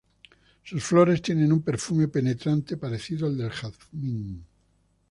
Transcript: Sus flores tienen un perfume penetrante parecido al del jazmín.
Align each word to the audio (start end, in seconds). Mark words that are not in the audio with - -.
Sus 0.63 0.83
flores 0.83 1.21
tienen 1.21 1.53
un 1.53 1.61
perfume 1.61 2.07
penetrante 2.07 2.75
parecido 2.75 3.27
al 3.27 3.37
del 3.37 3.51
jazmín. 3.51 4.43